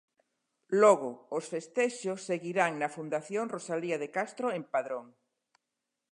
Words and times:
Logo, 0.81 1.11
os 1.37 1.45
festexos 1.53 2.19
seguirán 2.29 2.71
na 2.81 2.89
Fundación 2.95 3.45
Rosalía 3.55 3.97
de 4.03 4.09
Castro 4.17 4.47
en 4.57 4.63
Padrón. 4.73 5.05